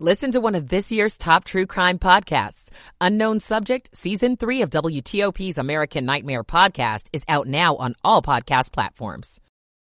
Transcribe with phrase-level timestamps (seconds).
[0.00, 2.68] Listen to one of this year's top true crime podcasts.
[3.00, 8.72] Unknown Subject, Season 3 of WTOP's American Nightmare podcast is out now on all podcast
[8.72, 9.40] platforms.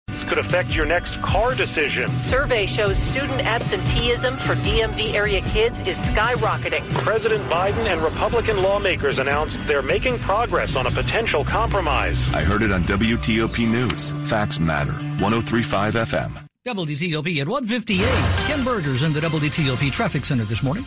[0.08, 2.10] This could affect your next car decision.
[2.24, 6.88] Survey shows student absenteeism for DMV area kids is skyrocketing.
[6.94, 12.18] President Biden and Republican lawmakers announced they're making progress on a potential compromise.
[12.34, 14.10] I heard it on WTOP News.
[14.28, 14.94] Facts matter.
[15.22, 16.44] 1035 FM.
[16.66, 18.00] WTOP at 158.
[18.46, 20.86] Ken Berger's in the WTOP Traffic Center this morning.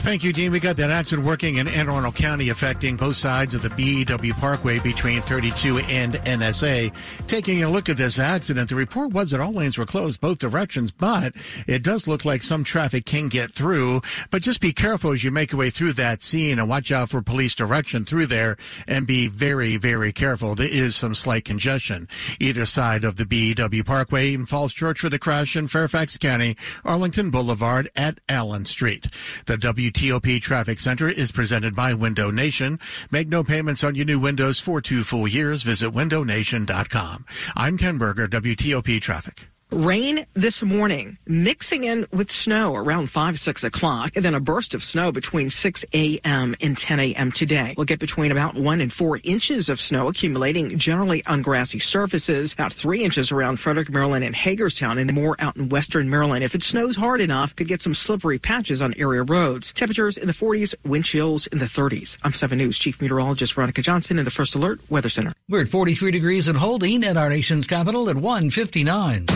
[0.00, 0.52] Thank you, Dean.
[0.52, 4.32] We got that accident working in Anne Arundel County affecting both sides of the BW
[4.40, 6.94] Parkway between 32 and NSA.
[7.26, 10.38] Taking a look at this accident, the report was that all lanes were closed both
[10.38, 11.34] directions, but
[11.66, 14.00] it does look like some traffic can get through.
[14.30, 17.10] But just be careful as you make your way through that scene and watch out
[17.10, 18.56] for police direction through there
[18.86, 20.54] and be very, very careful.
[20.54, 22.08] There is some slight congestion
[22.40, 26.56] either side of the BW Parkway in Falls Church for the crash in Fairfax County,
[26.82, 29.08] Arlington Boulevard at Allen Street.
[29.44, 32.78] The W WTOP Traffic Center is presented by Window Nation.
[33.10, 35.62] Make no payments on your new windows for two full years.
[35.62, 37.24] Visit windownation.com.
[37.56, 39.48] I'm Ken Berger, WTOP Traffic.
[39.70, 44.72] Rain this morning, mixing in with snow around 5, 6 o'clock, and then a burst
[44.72, 46.56] of snow between 6 a.m.
[46.62, 47.30] and 10 a.m.
[47.30, 47.74] today.
[47.76, 52.54] We'll get between about 1 and 4 inches of snow accumulating generally on grassy surfaces,
[52.54, 56.44] about 3 inches around Frederick, Maryland, and Hagerstown, and more out in western Maryland.
[56.44, 59.70] If it snows hard enough, could get some slippery patches on area roads.
[59.74, 62.16] Temperatures in the 40s, wind chills in the 30s.
[62.22, 65.34] I'm 7 News Chief Meteorologist Veronica Johnson in the First Alert Weather Center.
[65.46, 69.26] We're at 43 degrees and holding at our nation's capital at 159.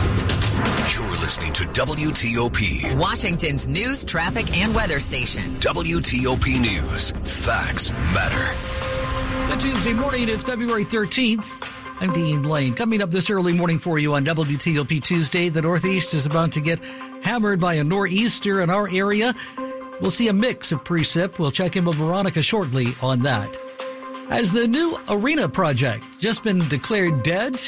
[0.63, 5.55] You're listening to WTOP, Washington's news, traffic, and weather station.
[5.57, 7.11] WTOP News.
[7.21, 9.53] Facts matter.
[9.53, 11.67] The Tuesday morning, it's February 13th.
[11.99, 12.75] I'm Dean Lane.
[12.75, 16.61] Coming up this early morning for you on WTOP Tuesday, the Northeast is about to
[16.61, 16.81] get
[17.23, 19.35] hammered by a nor'easter in our area.
[19.99, 21.39] We'll see a mix of precip.
[21.39, 23.57] We'll check in with Veronica shortly on that.
[24.29, 27.59] Has the new arena project just been declared dead?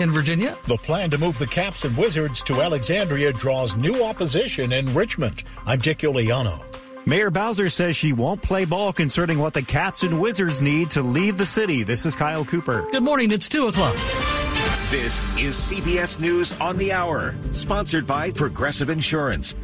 [0.00, 0.58] In Virginia.
[0.66, 5.44] The plan to move the Caps and Wizards to Alexandria draws new opposition in Richmond.
[5.66, 6.60] I'm Dick Uliano.
[7.06, 11.02] Mayor Bowser says she won't play ball concerning what the Caps and Wizards need to
[11.02, 11.82] leave the city.
[11.82, 12.86] This is Kyle Cooper.
[12.90, 13.30] Good morning.
[13.30, 14.43] It's 2 o'clock.
[14.90, 19.54] This is CBS News on the Hour, sponsored by Progressive Insurance.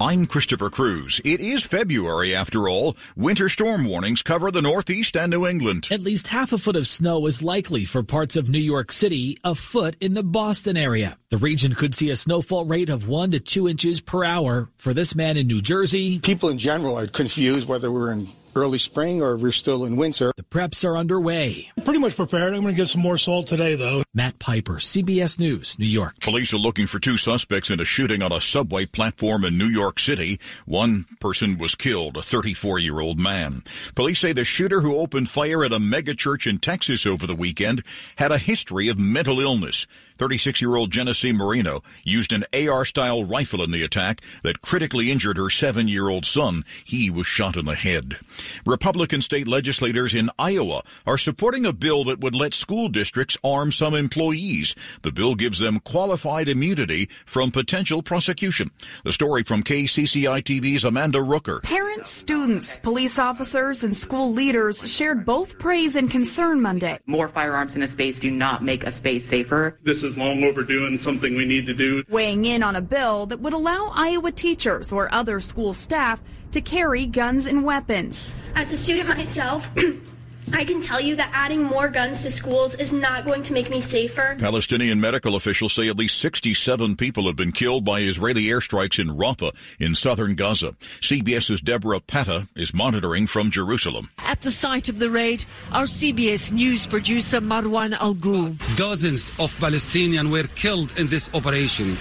[0.00, 1.20] I'm Christopher Cruz.
[1.24, 2.96] It is February after all.
[3.14, 5.88] Winter storm warnings cover the Northeast and New England.
[5.90, 9.36] At least half a foot of snow is likely for parts of New York City,
[9.44, 11.18] a foot in the Boston area.
[11.28, 14.70] The region could see a snowfall rate of one to two inches per hour.
[14.78, 18.78] For this man in New Jersey, people in general are confused whether we're in early
[18.78, 20.32] spring or we're still in winter.
[20.36, 21.70] The preps are underway.
[21.84, 22.54] Pretty much prepared.
[22.54, 24.02] I'm going to get some more salt today, though.
[24.14, 26.20] Matt Piper, CBS News, New York.
[26.20, 29.66] Police are looking for two suspects in a shooting on a subway platform in New
[29.66, 30.38] York City.
[30.66, 33.62] One person was killed, a 34 year old man.
[33.94, 37.82] Police say the shooter who opened fire at a megachurch in Texas over the weekend
[38.16, 39.86] had a history of mental illness.
[40.22, 45.10] 36 year old Genesse Moreno used an AR style rifle in the attack that critically
[45.10, 46.64] injured her seven year old son.
[46.84, 48.18] He was shot in the head.
[48.64, 53.72] Republican state legislators in Iowa are supporting a bill that would let school districts arm
[53.72, 54.76] some employees.
[55.02, 58.70] The bill gives them qualified immunity from potential prosecution.
[59.02, 61.64] The story from KCCI TV's Amanda Rooker.
[61.64, 67.00] Parents, students, police officers, and school leaders shared both praise and concern Monday.
[67.06, 69.80] More firearms in a space do not make a space safer.
[69.82, 72.04] This is long overdue and something we need to do.
[72.08, 76.20] Weighing in on a bill that would allow Iowa teachers or other school staff
[76.52, 78.34] to carry guns and weapons.
[78.54, 79.68] As a student myself,
[80.52, 83.70] I can tell you that adding more guns to schools is not going to make
[83.70, 84.36] me safer.
[84.38, 89.08] Palestinian medical officials say at least 67 people have been killed by Israeli airstrikes in
[89.16, 90.74] Rafah in southern Gaza.
[91.00, 94.10] CBS's Deborah Patta is monitoring from Jerusalem.
[94.18, 100.30] At the site of the raid, our CBS News producer Marwan Al Dozens of Palestinians
[100.30, 101.96] were killed in this operation.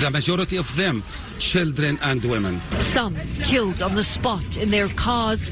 [0.00, 1.02] The majority of them
[1.40, 2.60] children and women.
[2.78, 5.50] Some killed on the spot in their cars,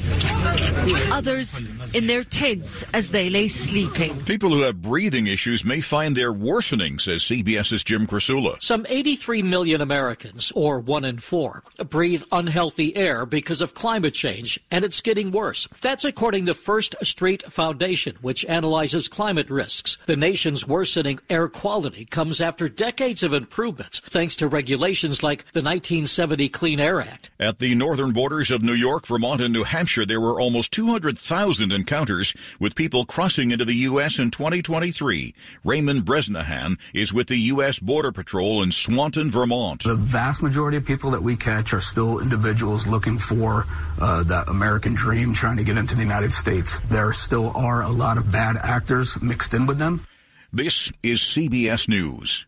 [1.11, 1.59] others
[1.93, 4.15] in their tents as they lay sleeping.
[4.23, 8.61] People who have breathing issues may find they're worsening, says CBS's Jim Krasula.
[8.61, 14.59] Some 83 million Americans, or one in four, breathe unhealthy air because of climate change,
[14.71, 15.67] and it's getting worse.
[15.81, 19.97] That's according to First Street Foundation, which analyzes climate risks.
[20.05, 25.61] The nation's worsening air quality comes after decades of improvements, thanks to regulations like the
[25.79, 27.31] 1970 Clean Air Act.
[27.39, 31.71] At the northern borders of New York, Vermont, and New Hampshire, there were almost 200,000
[31.71, 34.19] encounters with people crossing into the U.S.
[34.19, 35.33] in 2023.
[35.63, 37.79] Raymond Bresnahan is with the U.S.
[37.79, 39.83] Border Patrol in Swanton, Vermont.
[39.83, 43.65] The vast majority of people that we catch are still individuals looking for
[44.01, 46.77] uh, that American dream, trying to get into the United States.
[46.89, 50.05] There still are a lot of bad actors mixed in with them.
[50.51, 52.45] This is CBS News.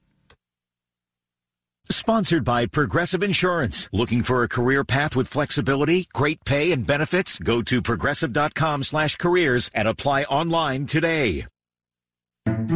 [1.95, 3.89] Sponsored by Progressive Insurance.
[3.91, 7.37] Looking for a career path with flexibility, great pay, and benefits?
[7.39, 11.45] Go to progressive.com slash careers and apply online today.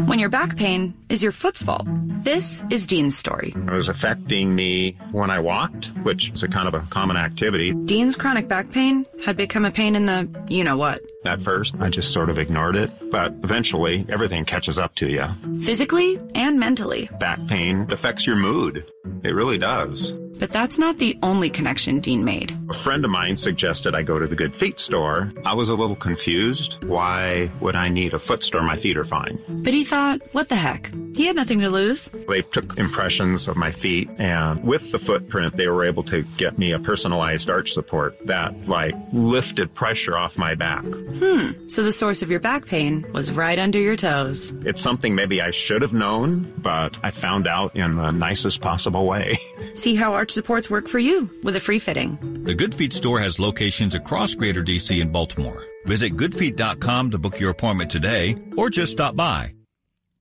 [0.05, 1.87] When your back pain is your foot's fault.
[2.23, 3.53] This is Dean's story.
[3.55, 7.71] It was affecting me when I walked, which is a kind of a common activity.
[7.71, 11.01] Dean's chronic back pain had become a pain in the you know what.
[11.25, 15.25] At first, I just sort of ignored it, but eventually everything catches up to you.
[15.61, 17.09] Physically and mentally.
[17.19, 18.85] Back pain affects your mood.
[19.23, 20.11] It really does.
[20.37, 22.57] But that's not the only connection Dean made.
[22.69, 25.31] A friend of mine suggested I go to the Good Feet store.
[25.45, 26.83] I was a little confused.
[26.83, 28.61] Why would I need a foot store?
[28.61, 29.39] My feet are fine.
[29.47, 30.92] But he thought, what the heck?
[31.16, 32.07] He had nothing to lose.
[32.27, 36.57] They took impressions of my feet, and with the footprint, they were able to get
[36.57, 40.83] me a personalized arch support that, like, lifted pressure off my back.
[40.83, 41.68] Hmm.
[41.68, 44.54] So the source of your back pain was right under your toes.
[44.66, 49.06] It's something maybe I should have known, but I found out in the nicest possible
[49.06, 49.39] way.
[49.75, 52.44] See how arch supports work for you with a free fitting.
[52.44, 55.63] The Good Feet store has locations across Greater DC and Baltimore.
[55.86, 59.54] Visit goodfeet.com to book your appointment today or just stop by.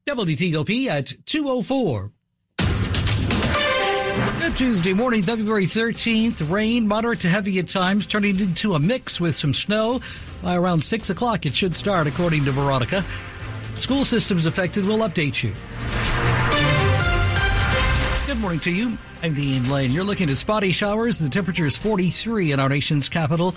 [0.06, 2.12] WTOP at 204.
[4.38, 6.50] Good Tuesday morning, February 13th.
[6.50, 10.02] Rain, moderate to heavy at times, turning into a mix with some snow.
[10.42, 13.02] By around 6 o'clock, it should start, according to Veronica.
[13.76, 14.84] School systems affected.
[14.84, 15.54] We'll update you.
[18.26, 18.98] Good morning to you.
[19.22, 19.90] I'm Dean Lane.
[19.90, 21.18] You're looking at spotty showers.
[21.18, 23.54] The temperature is 43 in our nation's capital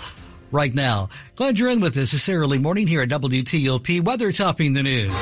[0.50, 1.10] right now.
[1.36, 4.02] Glad you're in with us this early morning here at WTOP.
[4.02, 5.14] Weather topping the news.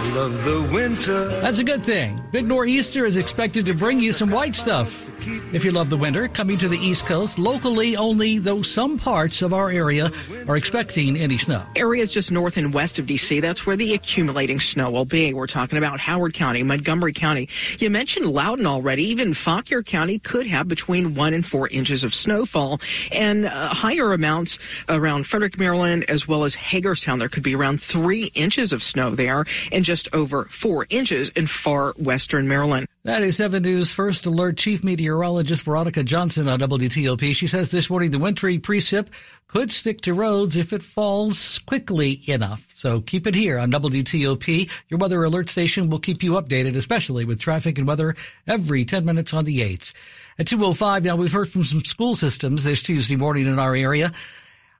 [0.00, 1.26] I love the winter.
[1.40, 2.22] That's a good thing.
[2.30, 5.10] Big nor'easter is expected to bring you some white stuff.
[5.52, 9.42] If you love the winter, coming to the East Coast, locally only, though some parts
[9.42, 10.10] of our area
[10.46, 11.64] are expecting any snow.
[11.74, 15.34] Areas just north and west of D.C., that's where the accumulating snow will be.
[15.34, 17.48] We're talking about Howard County, Montgomery County.
[17.78, 19.02] You mentioned Loudoun already.
[19.04, 22.80] Even Fauquier County could have between one and four inches of snowfall
[23.10, 27.18] and uh, higher amounts around Frederick, Maryland, as well as Hagerstown.
[27.18, 31.46] There could be around three inches of snow there and just over four inches in
[31.46, 32.86] far western Maryland.
[33.04, 37.34] That is 7 News First Alert Chief Meteorologist Veronica Johnson on WTOP.
[37.34, 39.08] She says this morning the wintry precip
[39.46, 42.70] could stick to roads if it falls quickly enough.
[42.74, 44.70] So keep it here on WTOP.
[44.88, 48.14] Your weather alert station will keep you updated, especially with traffic and weather
[48.46, 49.94] every 10 minutes on the 8s.
[50.38, 54.12] At 205 now, we've heard from some school systems this Tuesday morning in our area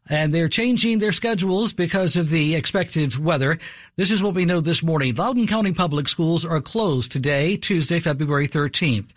[0.08, 3.58] and they're changing their schedules because of the expected weather.
[3.96, 5.14] This is what we know this morning.
[5.14, 9.10] Loudoun County Public Schools are closed today, Tuesday, February 13th.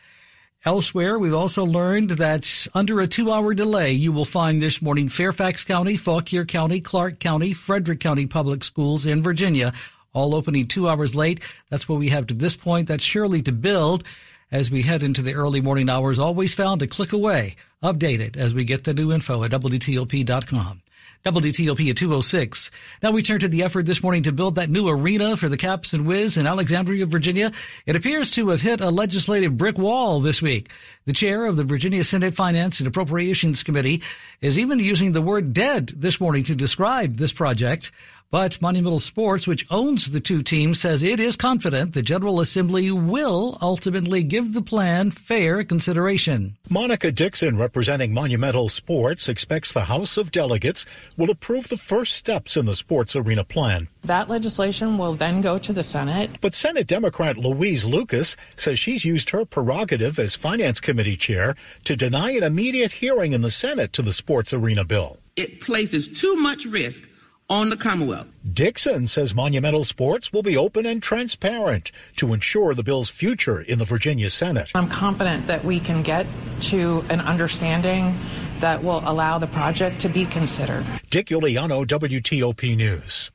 [0.63, 5.09] Elsewhere, we've also learned that under a two hour delay, you will find this morning
[5.09, 9.73] Fairfax County, Fauquier County, Clarke County, Frederick County Public Schools in Virginia,
[10.13, 11.39] all opening two hours late.
[11.69, 12.89] That's what we have to this point.
[12.89, 14.03] That's surely to build
[14.51, 16.19] as we head into the early morning hours.
[16.19, 17.55] Always found to click away.
[17.81, 20.81] Update it as we get the new info at WTOP.com.
[21.23, 22.71] WTOP at 206.
[23.03, 25.57] Now we turn to the effort this morning to build that new arena for the
[25.57, 27.51] Caps and Wiz in Alexandria, Virginia.
[27.85, 30.71] It appears to have hit a legislative brick wall this week.
[31.05, 34.01] The chair of the Virginia Senate Finance and Appropriations Committee
[34.41, 37.91] is even using the word dead this morning to describe this project.
[38.31, 42.89] But Monumental Sports, which owns the two teams, says it is confident the General Assembly
[42.89, 46.55] will ultimately give the plan fair consideration.
[46.69, 50.85] Monica Dixon, representing Monumental Sports, expects the House of Delegates
[51.17, 53.89] will approve the first steps in the sports arena plan.
[54.05, 56.31] That legislation will then go to the Senate.
[56.39, 61.97] But Senate Democrat Louise Lucas says she's used her prerogative as Finance Committee chair to
[61.97, 65.17] deny an immediate hearing in the Senate to the sports arena bill.
[65.35, 67.09] It places too much risk
[67.51, 68.27] on the Commonwealth.
[68.49, 73.77] Dixon says Monumental Sports will be open and transparent to ensure the bill's future in
[73.77, 74.71] the Virginia Senate.
[74.73, 76.25] I'm confident that we can get
[76.61, 78.15] to an understanding
[78.61, 80.85] that will allow the project to be considered.
[81.09, 83.31] Dick Uliano, WTOP News.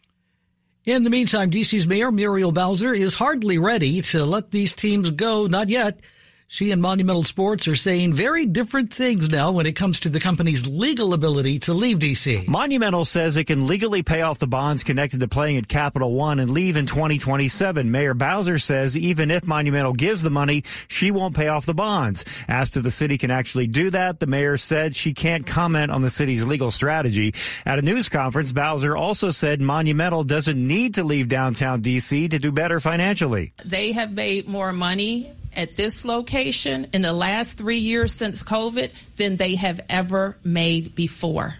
[0.86, 5.46] In the meantime, DC's Mayor Muriel Bowser is hardly ready to let these teams go.
[5.46, 6.00] Not yet.
[6.48, 10.20] She and Monumental Sports are saying very different things now when it comes to the
[10.20, 12.46] company's legal ability to leave DC.
[12.46, 16.38] Monumental says it can legally pay off the bonds connected to playing at Capital One
[16.38, 17.90] and leave in 2027.
[17.90, 22.24] Mayor Bowser says even if Monumental gives the money, she won't pay off the bonds.
[22.46, 26.00] Asked if the city can actually do that, the mayor said she can't comment on
[26.00, 27.34] the city's legal strategy.
[27.64, 32.38] At a news conference, Bowser also said Monumental doesn't need to leave downtown DC to
[32.38, 33.52] do better financially.
[33.64, 38.92] They have made more money at this location in the last three years since COVID
[39.16, 41.56] than they have ever made before.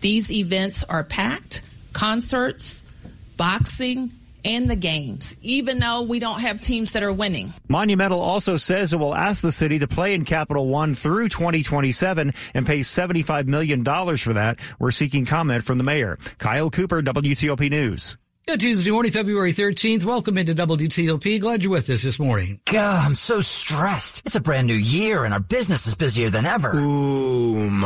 [0.00, 1.62] These events are packed
[1.92, 2.92] concerts,
[3.36, 4.10] boxing,
[4.44, 7.52] and the games, even though we don't have teams that are winning.
[7.68, 12.32] Monumental also says it will ask the city to play in Capital One through 2027
[12.52, 14.58] and pay $75 million for that.
[14.78, 16.18] We're seeking comment from the mayor.
[16.38, 18.16] Kyle Cooper, WTOP News.
[18.46, 20.04] Good Tuesday morning, February 13th.
[20.04, 21.40] Welcome into WTOP.
[21.40, 22.60] Glad you're with us this morning.
[22.66, 24.20] God, I'm so stressed.
[24.26, 26.74] It's a brand new year and our business is busier than ever.
[26.74, 27.80] Ooma.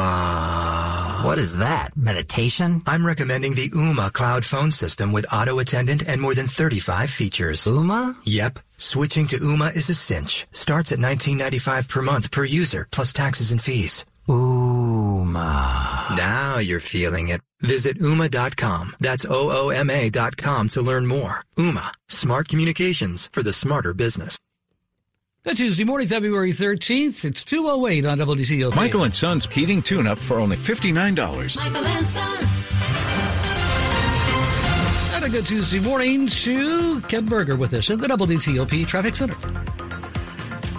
[1.25, 1.97] What is that?
[1.97, 2.83] Meditation?
[2.89, 7.65] I'm recommending the Ooma cloud phone system with auto attendant and more than 35 features.
[7.65, 8.17] Ooma?
[8.25, 8.59] Yep.
[8.79, 10.49] Switching to Ooma is a cinch.
[10.51, 14.05] Starts at $19.95 per month per user, plus taxes and fees.
[14.29, 16.17] Ooma.
[16.17, 17.43] Now you're feeling it.
[17.61, 18.95] Visit Ooma.com.
[19.01, 21.45] That's O-O-M-A dot com to learn more.
[21.57, 24.39] Ooma, Smart communications for the smarter business.
[25.45, 27.25] Good Tuesday morning, February 13th.
[27.25, 28.75] It's 208 on WTOP.
[28.75, 31.57] Michael and Son's heating tune-up for only $59.
[31.57, 32.45] Michael and Son.
[35.15, 39.37] And a good Tuesday morning to Ken Berger with us at the WTOP Traffic Center.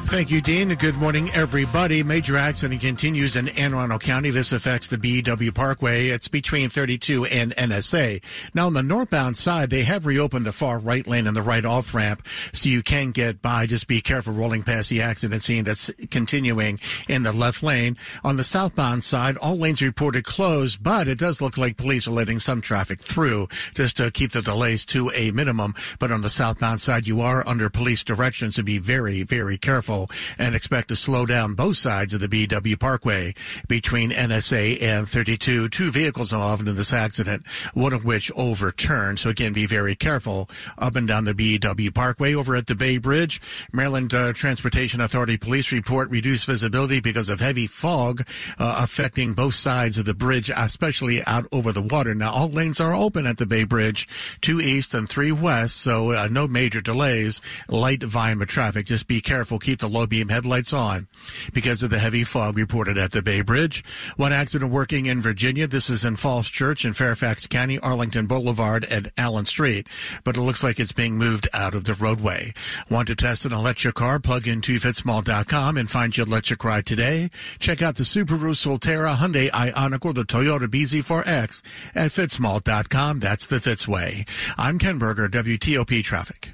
[0.10, 0.74] Thank you, Dean.
[0.74, 2.02] Good morning, everybody.
[2.02, 4.32] Major accident continues in Anne Arundel County.
[4.32, 6.08] This affects the BW Parkway.
[6.08, 8.24] It's between 32 and NSA.
[8.56, 11.64] Now, on the northbound side, they have reopened the far right lane and the right
[11.64, 13.68] off ramp, so you can get by.
[13.68, 17.96] Just be careful rolling past the accident scene that's continuing in the left lane.
[18.24, 22.12] On the southbound side, all lanes reported closed, but it does look like police are
[22.12, 25.76] letting some traffic through just to keep the delays to a minimum.
[26.00, 29.99] But on the southbound side, you are under police directions to be very, very careful
[30.38, 33.34] and expect to slow down both sides of the BW Parkway
[33.68, 35.70] between NSA and 32.
[35.70, 39.20] Two vehicles involved in this accident, one of which overturned.
[39.20, 42.98] So again, be very careful up and down the BW Parkway over at the Bay
[42.98, 43.42] Bridge.
[43.72, 48.26] Maryland uh, Transportation Authority police report reduced visibility because of heavy fog
[48.58, 52.14] uh, affecting both sides of the bridge, especially out over the water.
[52.16, 54.08] Now all lanes are open at the Bay Bridge,
[54.42, 57.42] two east and three west, so uh, no major delays.
[57.68, 58.86] Light volume of traffic.
[58.86, 59.60] Just be careful.
[59.60, 61.08] Keep the low beam headlights on
[61.54, 63.84] because of the heavy fog reported at the Bay Bridge.
[64.16, 65.68] One accident working in Virginia.
[65.68, 69.88] This is in Falls Church in Fairfax County, Arlington Boulevard and Allen Street,
[70.24, 72.54] but it looks like it's being moved out of the roadway.
[72.90, 74.20] Want to test an electric car?
[74.20, 77.30] Plug into fitzmall.com and find your electric ride today.
[77.60, 81.62] Check out the Subaru Solterra, Hyundai Ioniq, or the Toyota BZ4X
[81.96, 83.20] at fitzmall.com.
[83.20, 84.26] That's the Fitz way.
[84.58, 86.52] I'm Ken Berger, WTOP Traffic.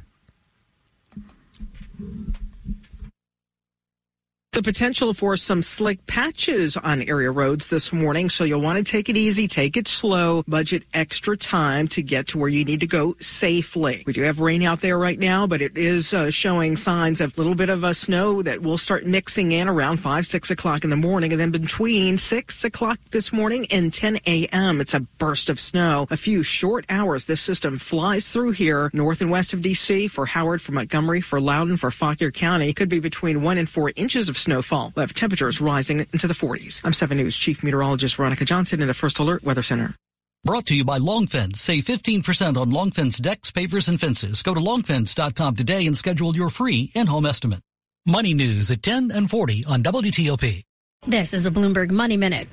[4.56, 8.90] The potential for some slick patches on area roads this morning, so you'll want to
[8.90, 12.80] take it easy, take it slow, budget extra time to get to where you need
[12.80, 14.06] to go safely.
[14.08, 17.34] We do have rain out there right now, but it is uh, showing signs of
[17.34, 20.86] a little bit of a snow that will start mixing in around 5, 6 o'clock
[20.86, 25.02] in the morning, and then between 6 o'clock this morning and 10 a.m., it's a
[25.02, 26.08] burst of snow.
[26.10, 30.26] A few short hours, this system flies through here, north and west of D.C., for
[30.26, 32.72] Howard, for Montgomery, for Loudoun, for Fauquier County.
[32.72, 34.94] Could be between 1 and 4 inches of snowfall.
[34.96, 36.82] We'll have temperatures rising into the 40s.
[36.84, 39.96] I'm 7 News Chief Meteorologist Veronica Johnson in the First Alert Weather Center.
[40.44, 41.60] Brought to you by Long Fence.
[41.60, 44.44] Save 15% on Long Fence decks, pavers, and fences.
[44.44, 47.62] Go to longfence.com today and schedule your free in-home estimate.
[48.08, 50.64] Money news at 10 and 40 on WTOP.
[51.08, 52.48] This is a Bloomberg Money Minute.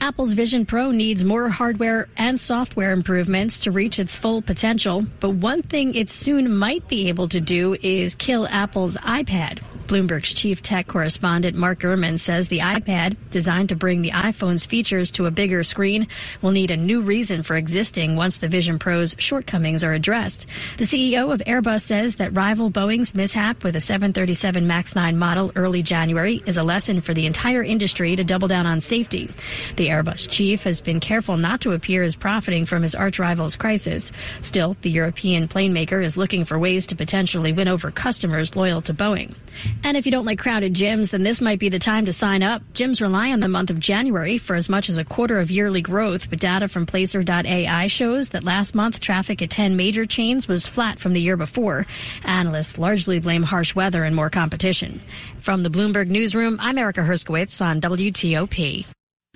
[0.00, 5.30] Apple's Vision Pro needs more hardware and software improvements to reach its full potential, but
[5.30, 9.60] one thing it soon might be able to do is kill Apple's iPad.
[9.86, 15.10] Bloomberg's chief tech correspondent Mark Gurman says the iPad, designed to bring the iPhone's features
[15.12, 16.08] to a bigger screen,
[16.42, 20.46] will need a new reason for existing once the Vision Pro's shortcomings are addressed.
[20.78, 25.52] The CEO of Airbus says that rival Boeing's mishap with a 737 MAX 9 model
[25.56, 29.30] early January is a lesson for the entire industry to double down on safety.
[29.76, 33.56] The Airbus chief has been careful not to appear as profiting from his arch rival's
[33.56, 34.12] crisis.
[34.42, 38.82] Still, the European plane maker is looking for ways to potentially win over customers loyal
[38.82, 39.34] to Boeing.
[39.84, 42.42] And if you don't like crowded gyms, then this might be the time to sign
[42.42, 42.62] up.
[42.72, 45.80] Gyms rely on the month of January for as much as a quarter of yearly
[45.80, 50.66] growth, but data from Placer.ai shows that last month traffic at 10 major chains was
[50.66, 51.86] flat from the year before.
[52.24, 55.00] Analysts largely blame harsh weather and more competition.
[55.40, 58.86] From the Bloomberg Newsroom, I'm Erica Herskowitz on WTOP.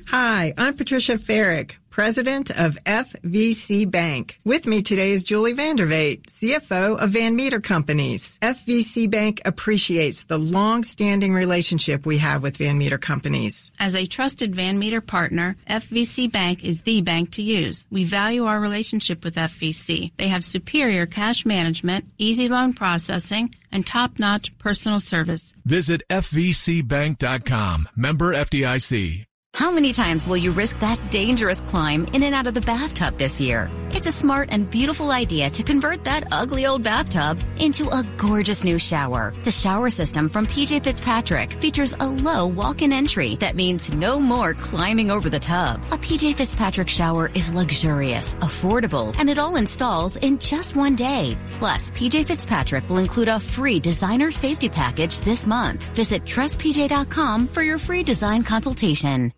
[0.08, 4.40] Hi, I'm Patricia Farrick, president of FVC Bank.
[4.44, 8.38] With me today is Julie Vandervate, CFO of Van Meter Companies.
[8.40, 13.70] FVC Bank appreciates the long-standing relationship we have with Van Meter Companies.
[13.78, 17.86] As a trusted Van Meter partner, FVC Bank is the bank to use.
[17.90, 20.12] We value our relationship with FVC.
[20.16, 25.52] They have superior cash management, easy loan processing, and top-notch personal service.
[25.64, 27.88] Visit fvcbank.com.
[27.96, 29.29] Member FDIC.
[29.60, 33.18] How many times will you risk that dangerous climb in and out of the bathtub
[33.18, 33.70] this year?
[33.90, 38.64] It's a smart and beautiful idea to convert that ugly old bathtub into a gorgeous
[38.64, 39.34] new shower.
[39.44, 44.54] The shower system from PJ Fitzpatrick features a low walk-in entry that means no more
[44.54, 45.82] climbing over the tub.
[45.92, 51.36] A PJ Fitzpatrick shower is luxurious, affordable, and it all installs in just one day.
[51.58, 55.82] Plus, PJ Fitzpatrick will include a free designer safety package this month.
[55.94, 59.32] Visit trustpj.com for your free design consultation.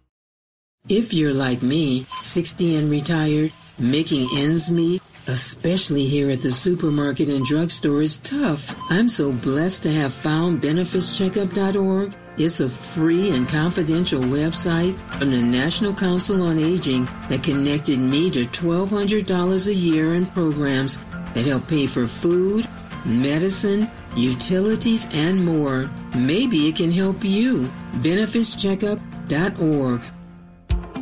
[0.89, 7.29] If you're like me, 60 and retired, making ends meet, especially here at the supermarket
[7.29, 8.75] and drugstore, is tough.
[8.91, 12.17] I'm so blessed to have found benefitscheckup.org.
[12.37, 18.29] It's a free and confidential website from the National Council on Aging that connected me
[18.33, 20.99] to $1,200 a year in programs
[21.35, 22.67] that help pay for food,
[23.05, 25.89] medicine, utilities, and more.
[26.17, 27.71] Maybe it can help you.
[27.99, 30.03] Benefitscheckup.org.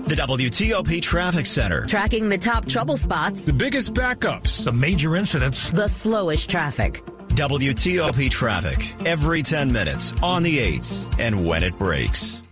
[0.04, 1.87] The WTOP Traffic Center.
[1.87, 7.04] Tracking the top trouble spots, the biggest backups, the major incidents, the slowest traffic.
[7.28, 8.92] WTOP Traffic.
[9.07, 12.42] Every 10 minutes, on the 8s, and when it breaks.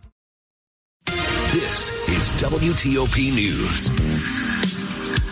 [1.07, 3.89] This is WTOP News.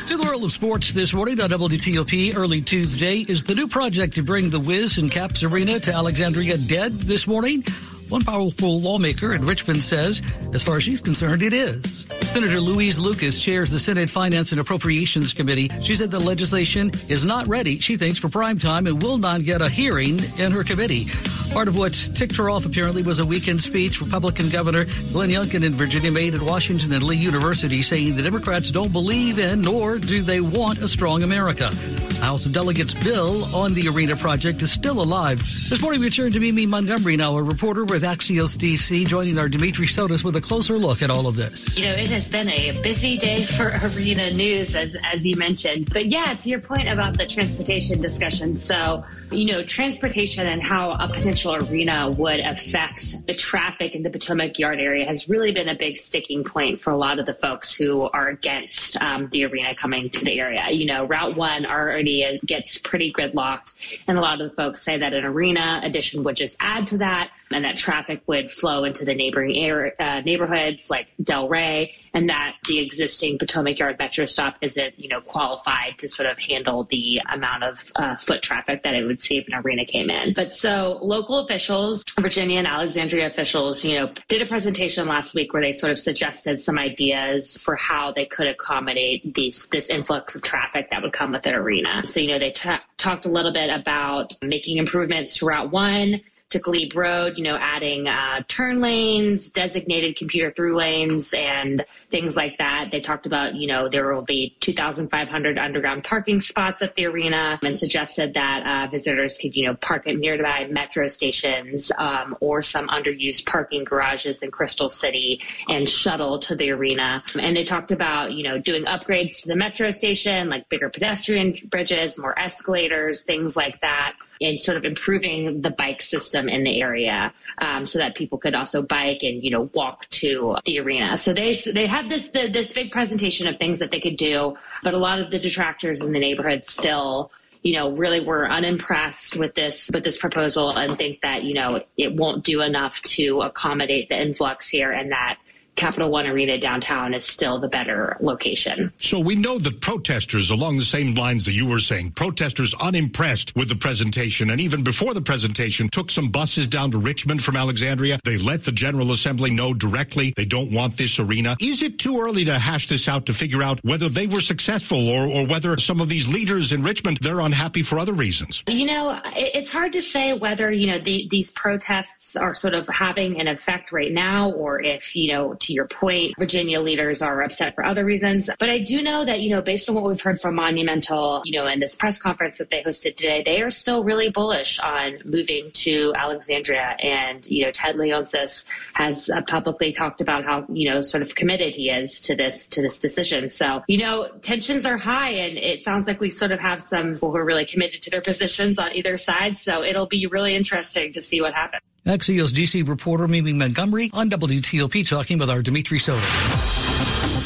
[0.08, 4.14] To the world of sports this morning on WTOP early Tuesday is the new project
[4.14, 7.64] to bring the Wiz and Caps Arena to Alexandria dead this morning.
[8.08, 10.22] One powerful lawmaker in Richmond says,
[10.52, 12.06] as far as she's concerned, it is.
[12.28, 15.70] Senator Louise Lucas chairs the Senate Finance and Appropriations Committee.
[15.82, 19.42] She said the legislation is not ready, she thinks, for prime time and will not
[19.42, 21.08] get a hearing in her committee.
[21.52, 25.64] Part of what ticked her off apparently was a weekend speech Republican Governor Glenn Youngkin
[25.64, 29.98] in Virginia made at Washington and Lee University saying the Democrats don't believe in nor
[29.98, 31.74] do they want a strong America.
[32.20, 35.38] House of Delegates bill on the arena project is still alive.
[35.70, 39.48] This morning we turn to Mimi Montgomery now, a reporter with Axios DC, joining our
[39.48, 41.78] Dimitri Sotis with a closer look at all of this.
[41.78, 45.92] You know, it has been a busy day for arena news, as, as you mentioned.
[45.92, 48.54] But yeah, to your point about the transportation discussion.
[48.54, 54.10] So, you know, transportation and how a potential arena would affect the traffic in the
[54.10, 57.34] Potomac Yard area has really been a big sticking point for a lot of the
[57.34, 60.70] folks who are against um, the arena coming to the area.
[60.70, 64.98] You know, Route 1 already gets pretty gridlocked, and a lot of the folks say
[64.98, 69.04] that an arena addition would just add to that and that traffic would flow into
[69.04, 69.54] the neighboring
[69.98, 75.08] uh, neighborhoods like Del Ray, and that the existing Potomac Yard Metro stop isn't, you
[75.08, 79.22] know, qualified to sort of handle the amount of uh, foot traffic that it would
[79.22, 80.32] see if an arena came in.
[80.34, 85.52] But so local officials, Virginia and Alexandria officials, you know, did a presentation last week
[85.52, 90.34] where they sort of suggested some ideas for how they could accommodate these this influx
[90.34, 92.04] of traffic that would come with an arena.
[92.06, 96.20] So, you know, they t- talked a little bit about making improvements to Route 1,
[96.50, 102.36] to Glebe Road, you know, adding uh, turn lanes, designated computer through lanes, and things
[102.36, 102.90] like that.
[102.92, 107.58] They talked about, you know, there will be 2,500 underground parking spots at the arena
[107.62, 112.62] and suggested that uh, visitors could, you know, park at nearby metro stations um, or
[112.62, 117.24] some underused parking garages in Crystal City and shuttle to the arena.
[117.36, 121.54] And they talked about, you know, doing upgrades to the metro station, like bigger pedestrian
[121.68, 126.80] bridges, more escalators, things like that and sort of improving the bike system in the
[126.80, 131.16] area um, so that people could also bike and you know walk to the arena.
[131.16, 134.56] So they they have this the, this big presentation of things that they could do,
[134.82, 137.30] but a lot of the detractors in the neighborhood still
[137.62, 141.82] you know really were unimpressed with this with this proposal and think that you know
[141.96, 145.38] it won't do enough to accommodate the influx here and that
[145.76, 148.92] Capital One Arena downtown is still the better location.
[148.98, 153.54] So we know that protesters, along the same lines that you were saying, protesters unimpressed
[153.54, 157.56] with the presentation, and even before the presentation, took some buses down to Richmond from
[157.56, 158.18] Alexandria.
[158.24, 161.56] They let the General Assembly know directly they don't want this arena.
[161.60, 165.08] Is it too early to hash this out to figure out whether they were successful
[165.08, 168.64] or, or whether some of these leaders in Richmond, they're unhappy for other reasons?
[168.66, 172.86] You know, it's hard to say whether, you know, the, these protests are sort of
[172.88, 177.42] having an effect right now or if, you know, to your point, Virginia leaders are
[177.42, 178.48] upset for other reasons.
[178.58, 181.58] But I do know that, you know, based on what we've heard from Monumental, you
[181.58, 185.18] know, in this press conference that they hosted today, they are still really bullish on
[185.24, 186.96] moving to Alexandria.
[187.02, 191.34] And, you know, Ted Leonsis has uh, publicly talked about how, you know, sort of
[191.34, 193.48] committed he is to this, to this decision.
[193.48, 197.14] So, you know, tensions are high and it sounds like we sort of have some
[197.14, 199.58] people who are really committed to their positions on either side.
[199.58, 201.82] So it'll be really interesting to see what happens.
[202.06, 206.85] Axios DC reporter Mimi Montgomery on WTOP talking with our Dimitri Sotis.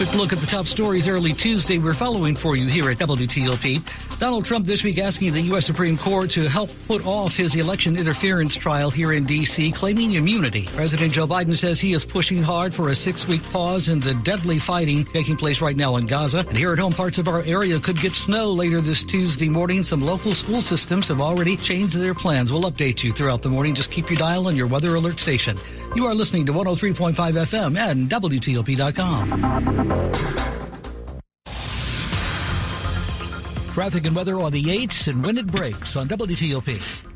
[0.01, 1.77] Quick look at the top stories early Tuesday.
[1.77, 4.19] We're following for you here at WTOP.
[4.19, 5.67] Donald Trump this week asking the U.S.
[5.67, 10.67] Supreme Court to help put off his election interference trial here in D.C., claiming immunity.
[10.75, 14.15] President Joe Biden says he is pushing hard for a six week pause in the
[14.15, 16.47] deadly fighting taking place right now in Gaza.
[16.49, 19.83] And here at home, parts of our area could get snow later this Tuesday morning.
[19.83, 22.51] Some local school systems have already changed their plans.
[22.51, 23.75] We'll update you throughout the morning.
[23.75, 25.61] Just keep your dial on your weather alert station.
[25.94, 29.29] You are listening to 103.5 FM and WTOP.com.
[33.72, 37.10] Traffic and weather on the 8s and when it breaks on WTOP.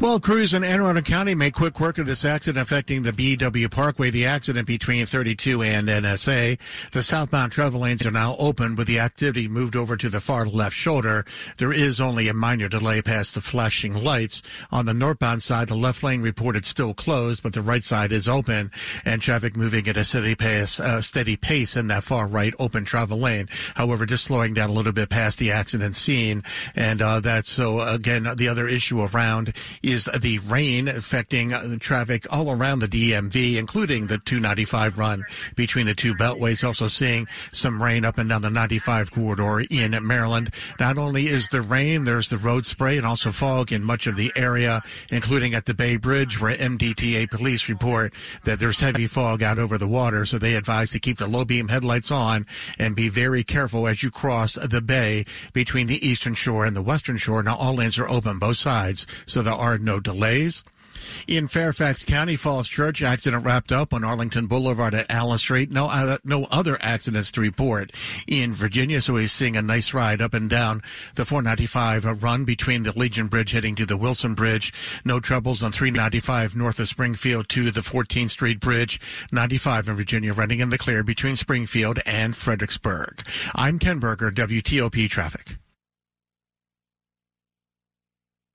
[0.00, 3.70] Well, crews in Anne Arundel County make quick work of this accident affecting the BW
[3.70, 4.08] Parkway.
[4.08, 6.58] The accident between 32 and NSA.
[6.92, 10.46] The southbound travel lanes are now open, but the activity moved over to the far
[10.46, 11.26] left shoulder.
[11.58, 14.40] There is only a minor delay past the flashing lights.
[14.72, 18.26] On the northbound side, the left lane reported still closed, but the right side is
[18.26, 18.70] open,
[19.04, 22.86] and traffic moving at a steady pace, uh, steady pace in that far right open
[22.86, 23.48] travel lane.
[23.74, 26.42] However, just slowing down a little bit past the accident scene,
[26.74, 29.52] and uh, that's so again the other issue around
[29.90, 35.24] is the rain affecting traffic all around the DMV, including the 295 run
[35.56, 36.64] between the two beltways.
[36.64, 40.50] Also seeing some rain up and down the 95 corridor in Maryland.
[40.78, 44.16] Not only is the rain, there's the road spray and also fog in much of
[44.16, 49.42] the area, including at the Bay Bridge, where MDTA police report that there's heavy fog
[49.42, 50.24] out over the water.
[50.24, 52.46] So they advise to keep the low beam headlights on
[52.78, 56.82] and be very careful as you cross the bay between the eastern shore and the
[56.82, 57.42] western shore.
[57.42, 60.64] Now all lanes are open both sides, so there are no delays.
[61.26, 65.70] In Fairfax County, Falls Church accident wrapped up on Arlington Boulevard at Allen Street.
[65.70, 67.92] No, uh, no other accidents to report
[68.26, 69.00] in Virginia.
[69.00, 70.82] So he's seeing a nice ride up and down
[71.14, 74.72] the 495 run between the Legion Bridge heading to the Wilson Bridge.
[75.04, 79.00] No troubles on 395 north of Springfield to the 14th Street Bridge.
[79.32, 83.22] 95 in Virginia running in the clear between Springfield and Fredericksburg.
[83.54, 85.56] I'm Ken Berger, WTOP Traffic.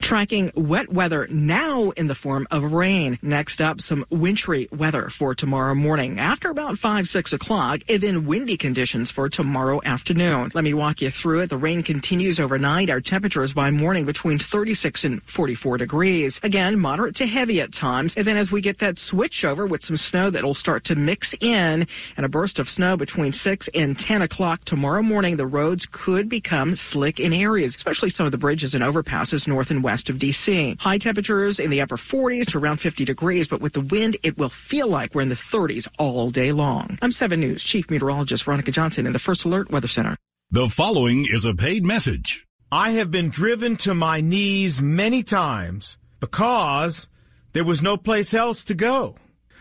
[0.06, 3.18] Tracking wet weather now in the form of rain.
[3.24, 8.28] Next up, some wintry weather for tomorrow morning after about 5, 6 o'clock, and then
[8.28, 10.52] windy conditions for tomorrow afternoon.
[10.54, 11.50] Let me walk you through it.
[11.50, 12.92] The rain continues overnight.
[12.92, 16.40] Our temperatures by morning between 36 and 44 degrees.
[16.44, 18.16] Again, moderate to heavy at times.
[18.16, 20.96] And then as we get that switch over with some snow that will start to
[20.96, 25.48] mix in and a burst of snow between 6 and 10 o'clock tomorrow morning, the
[25.48, 29.84] roads could become slick in areas, especially some of the bridges and overpasses north and
[29.84, 30.80] west of DC.
[30.80, 34.38] High temperatures in the upper 40s to around 50 degrees, but with the wind, it
[34.38, 37.00] will feel like we're in the 30s all day long.
[37.02, 40.16] I'm 7 News Chief Meteorologist Veronica Johnson in the First Alert Weather Center.
[40.52, 42.46] The following is a paid message.
[42.72, 47.08] I have been driven to my knees many times because
[47.54, 49.16] there was no place else to go.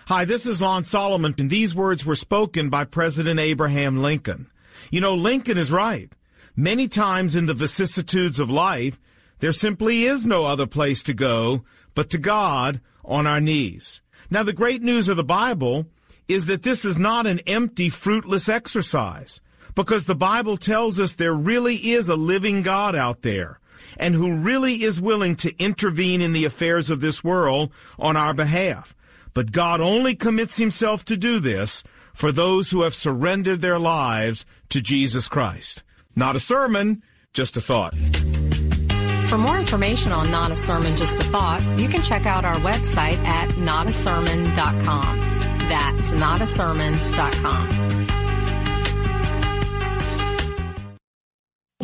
[0.06, 4.50] Hi, this is Lon Solomon, and these words were spoken by President Abraham Lincoln.
[4.90, 6.12] You know, Lincoln is right.
[6.56, 8.98] Many times in the vicissitudes of life,
[9.44, 14.00] there simply is no other place to go but to God on our knees.
[14.30, 15.84] Now, the great news of the Bible
[16.26, 19.42] is that this is not an empty, fruitless exercise
[19.74, 23.60] because the Bible tells us there really is a living God out there
[23.98, 28.32] and who really is willing to intervene in the affairs of this world on our
[28.32, 28.96] behalf.
[29.34, 34.46] But God only commits himself to do this for those who have surrendered their lives
[34.70, 35.82] to Jesus Christ.
[36.16, 37.02] Not a sermon,
[37.34, 37.92] just a thought.
[39.28, 42.56] For more information on Not a Sermon, Just a Thought, you can check out our
[42.56, 45.18] website at notasermon.com.
[45.68, 47.93] That's notasermon.com.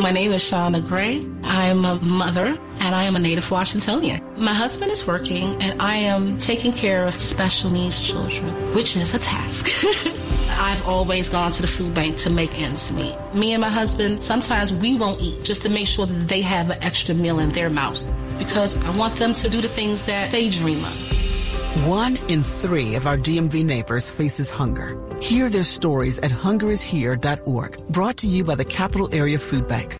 [0.01, 1.27] My name is Shauna Gray.
[1.45, 4.23] I'm a mother and I am a native Washingtonian.
[4.39, 9.13] My husband is working, and I am taking care of special needs children, which is
[9.13, 9.69] a task.
[10.59, 13.15] I've always gone to the food bank to make ends meet.
[13.35, 16.71] Me and my husband, sometimes we won't eat just to make sure that they have
[16.71, 18.09] an extra meal in their mouths
[18.39, 21.87] because I want them to do the things that they dream of.
[21.87, 24.99] One in three of our DMV neighbors faces hunger.
[25.21, 30.00] Hear their stories at hungerishere.org, brought to you by the Capital Area Food Bank.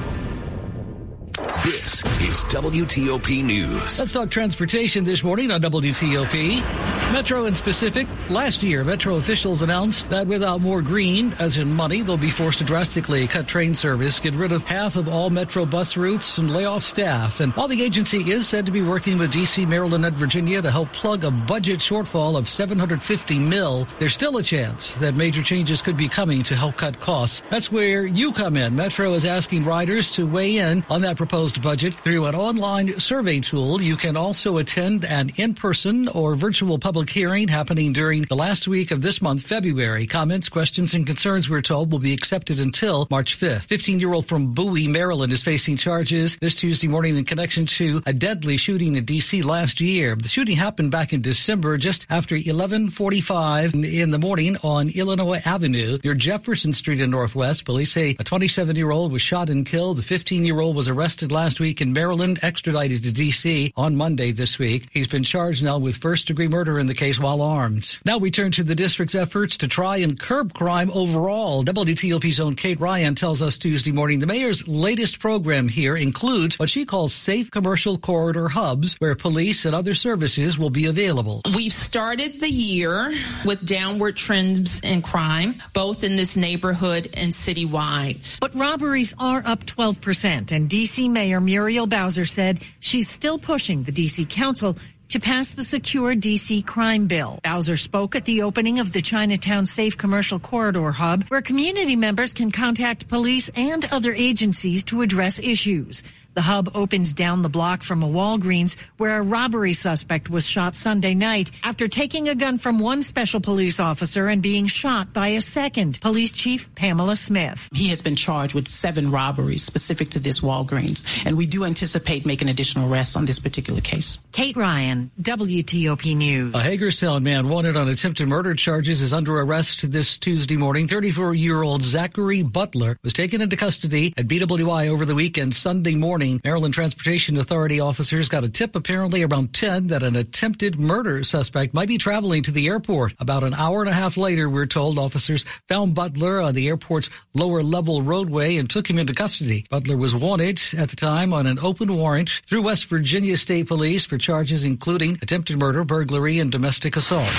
[1.63, 3.99] This is WTOP News.
[3.99, 7.00] Let's talk transportation this morning on WTOP.
[7.11, 8.07] Metro and Pacific.
[8.29, 12.59] Last year, Metro officials announced that without more green, as in money, they'll be forced
[12.59, 16.53] to drastically cut train service, get rid of half of all Metro bus routes, and
[16.53, 17.41] lay off staff.
[17.41, 20.71] And while the agency is said to be working with D.C., Maryland, and Virginia to
[20.71, 25.81] help plug a budget shortfall of 750 mil, there's still a chance that major changes
[25.81, 27.41] could be coming to help cut costs.
[27.49, 28.73] That's where you come in.
[28.73, 33.41] Metro is asking riders to weigh in on that proposed budget through an online survey
[33.41, 33.81] tool.
[33.81, 38.91] You can also attend an in-person or virtual public hearing happening during the last week
[38.91, 40.05] of this month, February.
[40.05, 43.67] Comments, questions, and concerns, we're told, will be accepted until March 5th.
[43.67, 48.57] 15-year-old from Bowie, Maryland is facing charges this Tuesday morning in connection to a deadly
[48.57, 49.41] shooting in D.C.
[49.41, 50.15] last year.
[50.15, 55.99] The shooting happened back in December just after 1145 in the morning on Illinois Avenue
[56.03, 57.65] near Jefferson Street in Northwest.
[57.65, 59.97] Police say a 27-year-old was shot and killed.
[59.97, 63.73] The 15-year-old was arrested last week in Maryland, extradited to D.C.
[63.75, 64.87] on Monday this week.
[64.91, 67.99] He's been charged now with first-degree murder in the case while armed.
[68.03, 71.63] Now we turn to the district's efforts to try and curb crime overall.
[71.63, 76.69] WTOP's own Kate Ryan tells us Tuesday morning the mayor's latest program here includes what
[76.69, 81.41] she calls safe commercial corridor hubs where police and other services will be available.
[81.55, 83.13] We've started the year
[83.45, 88.19] with downward trends in crime, both in this neighborhood and citywide.
[88.41, 91.07] But robberies are up 12%, and D.C.
[91.07, 94.25] Mayor Muriel Bowser said she's still pushing the D.C.
[94.25, 94.75] Council
[95.11, 97.37] to pass the Secure DC Crime Bill.
[97.43, 102.31] Bowser spoke at the opening of the Chinatown Safe Commercial Corridor Hub, where community members
[102.31, 106.01] can contact police and other agencies to address issues.
[106.33, 110.75] The hub opens down the block from a Walgreens where a robbery suspect was shot
[110.75, 115.29] Sunday night after taking a gun from one special police officer and being shot by
[115.29, 115.99] a second.
[115.99, 117.67] Police Chief Pamela Smith.
[117.73, 122.25] He has been charged with seven robberies specific to this Walgreens, and we do anticipate
[122.25, 124.19] making additional arrests on this particular case.
[124.31, 126.55] Kate Ryan, WTOP News.
[126.55, 130.87] A Hagerstown man wanted on attempted murder charges is under arrest this Tuesday morning.
[130.87, 135.95] 34 year old Zachary Butler was taken into custody at BWI over the weekend Sunday
[136.21, 136.41] morning.
[136.43, 141.73] Maryland Transportation Authority officers got a tip apparently around 10 that an attempted murder suspect
[141.73, 143.13] might be traveling to the airport.
[143.19, 147.09] About an hour and a half later, we're told officers found Butler on the airport's
[147.33, 149.65] lower level roadway and took him into custody.
[149.69, 154.05] Butler was wanted at the time on an open warrant through West Virginia State Police
[154.05, 157.31] for charges including attempted murder, burglary, and domestic assault.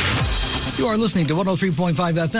[0.78, 2.28] You are listening to 103.5 FM.